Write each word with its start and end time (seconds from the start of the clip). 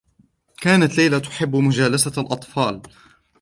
كانت 0.61 0.97
ليلى 0.97 1.19
تحبّ 1.19 1.55
مجالسة 1.55 2.21
الأطفال. 2.21 2.81